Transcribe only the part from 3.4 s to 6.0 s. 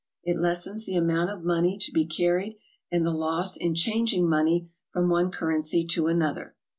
in changing money from one currency